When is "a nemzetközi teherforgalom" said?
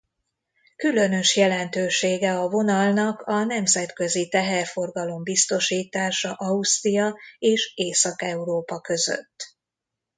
3.21-5.23